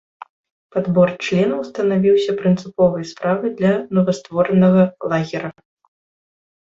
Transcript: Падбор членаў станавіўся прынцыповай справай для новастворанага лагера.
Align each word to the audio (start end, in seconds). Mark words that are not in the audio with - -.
Падбор 0.75 1.09
членаў 1.25 1.59
станавіўся 1.71 2.31
прынцыповай 2.41 3.03
справай 3.11 3.51
для 3.63 3.71
новастворанага 3.99 4.81
лагера. 5.13 5.49